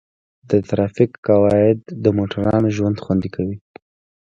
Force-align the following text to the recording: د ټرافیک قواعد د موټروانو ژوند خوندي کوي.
د 0.49 0.51
ټرافیک 0.69 1.11
قواعد 1.27 1.79
د 2.03 2.05
موټروانو 2.17 2.67
ژوند 2.75 3.01
خوندي 3.03 3.29
کوي. 3.35 3.57